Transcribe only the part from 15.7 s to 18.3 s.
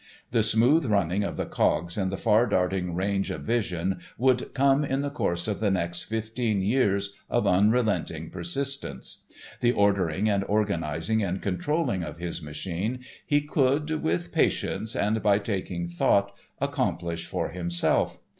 thought, accomplish for himself.